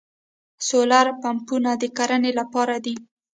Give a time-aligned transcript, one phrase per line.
[0.67, 2.95] سولر پمپونه د کرنې لپاره دي.